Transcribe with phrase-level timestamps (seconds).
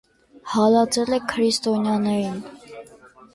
[0.53, 2.41] Հալածել է քրիստոնյաներին։